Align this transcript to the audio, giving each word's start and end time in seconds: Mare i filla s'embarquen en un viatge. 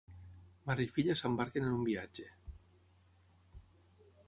Mare 0.69 0.81
i 0.85 0.89
filla 0.95 1.15
s'embarquen 1.19 1.67
en 1.67 1.77
un 1.81 1.85
viatge. 1.91 2.27